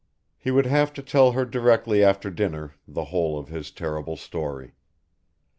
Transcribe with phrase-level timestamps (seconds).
[0.39, 4.73] He would have to tell her directly after dinner the whole of his terrible story.